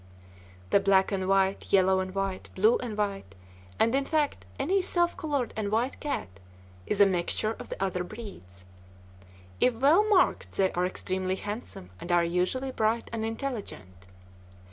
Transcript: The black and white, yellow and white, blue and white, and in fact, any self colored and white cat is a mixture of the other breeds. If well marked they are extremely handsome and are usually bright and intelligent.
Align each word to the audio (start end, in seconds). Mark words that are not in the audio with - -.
The 0.71 0.79
black 0.79 1.11
and 1.11 1.27
white, 1.27 1.71
yellow 1.71 1.99
and 1.99 2.15
white, 2.15 2.49
blue 2.55 2.77
and 2.79 2.97
white, 2.97 3.35
and 3.79 3.93
in 3.93 4.03
fact, 4.03 4.47
any 4.57 4.81
self 4.81 5.15
colored 5.15 5.53
and 5.55 5.69
white 5.71 5.99
cat 5.99 6.39
is 6.87 6.99
a 6.99 7.05
mixture 7.05 7.53
of 7.59 7.69
the 7.69 7.79
other 7.83 8.03
breeds. 8.03 8.65
If 9.59 9.75
well 9.75 10.03
marked 10.09 10.53
they 10.53 10.71
are 10.71 10.87
extremely 10.87 11.35
handsome 11.35 11.91
and 11.99 12.11
are 12.11 12.23
usually 12.23 12.71
bright 12.71 13.11
and 13.13 13.23
intelligent. 13.23 14.07